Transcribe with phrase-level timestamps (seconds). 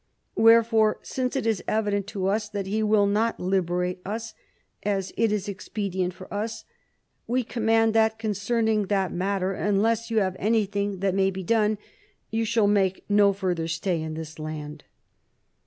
[0.35, 4.33] Wherefore, since it is evident to us that he will not liberate us
[4.81, 6.65] as it is expedient for us,
[7.27, 11.77] we command that, concerning that matter, unless you have anything that may be done,
[12.31, 14.85] you shall make no further stay in this land."